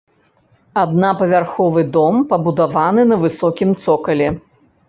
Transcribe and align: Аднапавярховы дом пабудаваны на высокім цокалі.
Аднапавярховы 0.83 1.81
дом 1.97 2.15
пабудаваны 2.31 3.07
на 3.13 3.21
высокім 3.27 3.69
цокалі. 3.85 4.27